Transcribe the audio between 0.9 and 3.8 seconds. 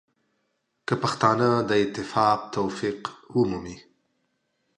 پښتانه د اتفاق توفیق ومومي.